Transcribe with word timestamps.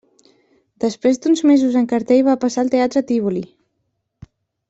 Després 0.85 1.19
d'uns 1.25 1.43
mesos 1.51 1.77
en 1.81 1.85
cartell 1.91 2.25
va 2.29 2.35
passar 2.45 2.63
al 2.65 2.73
Teatre 2.77 3.05
Tívoli. 3.13 3.45